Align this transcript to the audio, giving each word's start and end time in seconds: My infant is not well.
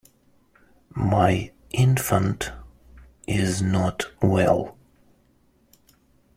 My 0.95 1.51
infant 1.71 2.51
is 3.27 3.61
not 3.61 4.05
well. 4.19 4.75